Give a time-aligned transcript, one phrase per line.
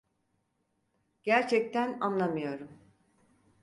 [1.23, 2.79] Gerçekten anlamıyorum.